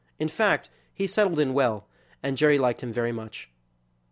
[0.17, 1.85] In fact, he settled in well,
[2.23, 3.51] and Jerry liked him very much.